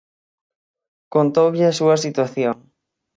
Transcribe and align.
Contoulle 1.13 1.63
a 1.69 1.77
súa 1.79 1.97
situación. 2.05 2.55